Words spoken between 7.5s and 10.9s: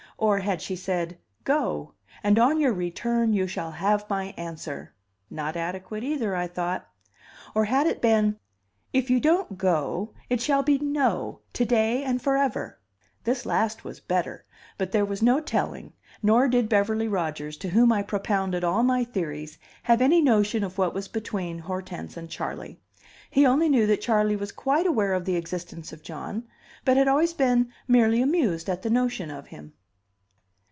Or had it been, If you don't go, it shall be